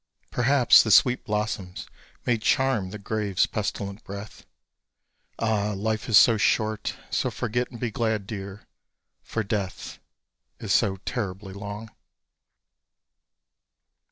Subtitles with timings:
[0.31, 1.85] Perhaps the sweet blossoms
[2.25, 4.47] may charm the grave's pestilent breath.
[5.37, 5.73] Ah!
[5.77, 8.65] life is so short; so forget and be glad, dear
[9.21, 9.99] for death
[10.59, 11.91] Is so terribly long.